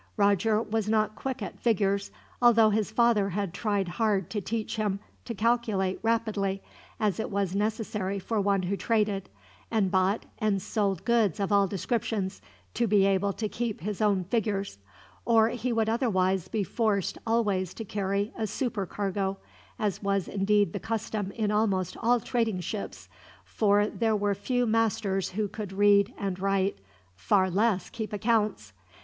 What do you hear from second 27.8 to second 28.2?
keep